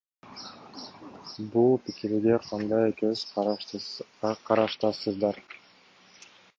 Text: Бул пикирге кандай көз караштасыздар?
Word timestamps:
Бул 1.55 1.75
пикирге 1.89 2.39
кандай 2.47 2.97
көз 3.05 3.29
караштасыздар? 3.37 5.43